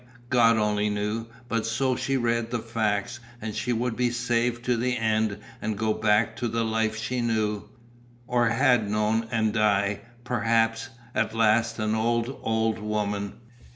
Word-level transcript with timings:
God 0.31 0.57
only 0.57 0.89
knew, 0.89 1.27
but 1.47 1.63
so 1.63 1.95
she 1.95 2.17
read 2.17 2.49
the 2.49 2.57
facts, 2.57 3.19
and 3.39 3.53
she 3.53 3.71
would 3.71 3.95
be 3.95 4.09
saved 4.09 4.65
to 4.65 4.75
the 4.75 4.97
end 4.97 5.37
and 5.61 5.77
go 5.77 5.93
back 5.93 6.35
to 6.37 6.47
the 6.47 6.65
life 6.65 6.97
she 6.97 7.21
knew, 7.21 7.69
or 8.25 8.49
had 8.49 8.89
known 8.89 9.27
and 9.29 9.53
die, 9.53 9.99
perhaps, 10.23 10.89
at 11.13 11.35
last 11.35 11.77
an 11.77 11.93
old, 11.93 12.35
old 12.41 12.79
woman. 12.79 13.33